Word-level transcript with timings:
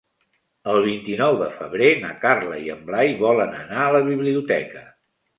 El 0.71 0.77
vint-i-nou 0.85 1.35
de 1.41 1.49
febrer 1.57 1.89
na 2.05 2.09
Carla 2.23 2.57
i 2.67 2.71
en 2.75 2.81
Blai 2.87 3.11
volen 3.19 3.53
anar 3.59 3.83
a 3.83 3.91
la 3.97 4.01
biblioteca. 4.09 4.83